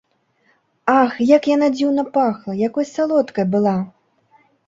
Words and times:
Ах, 0.93 1.11
як 1.35 1.49
яна 1.55 1.67
дзіўна 1.75 2.05
пахла, 2.17 2.57
якой 2.69 2.85
салодкай 2.95 3.45
была! 3.57 3.77